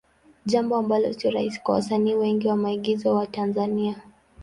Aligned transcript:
Jambo 0.45 0.75
ambalo 0.75 1.13
sio 1.13 1.31
rahisi 1.31 1.59
kwa 1.63 1.75
wasanii 1.75 2.13
wengi 2.15 2.47
wa 2.47 2.55
maigizo 2.55 3.15
wa 3.15 3.27
Tanzania. 3.27 3.95